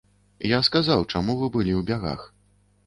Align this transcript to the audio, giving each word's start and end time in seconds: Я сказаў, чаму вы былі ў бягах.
Я 0.51 0.59
сказаў, 0.69 1.05
чаму 1.13 1.37
вы 1.43 1.53
былі 1.59 1.73
ў 1.75 1.81
бягах. 1.93 2.27